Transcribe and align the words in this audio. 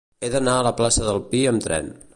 He 0.21 0.29
d'anar 0.35 0.55
a 0.61 0.63
la 0.69 0.73
plaça 0.79 1.05
del 1.11 1.23
Pi 1.33 1.45
amb 1.53 1.67
tren. 1.69 1.95